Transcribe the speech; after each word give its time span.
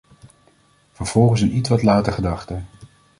Vervolgens 0.91 1.41
een 1.41 1.55
ietwat 1.55 1.83
late 1.83 2.11
gedachte. 2.11 2.61